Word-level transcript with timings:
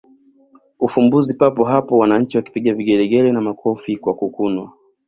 ufumbuzi 0.79 1.33
papo 1.37 1.63
hapo 1.65 1.97
wananchi 1.97 2.37
wakipiga 2.37 2.73
vigelegele 2.73 3.31
na 3.31 3.41
makofi 3.41 3.97
kwa 3.97 4.13
kukunwa 4.13 4.73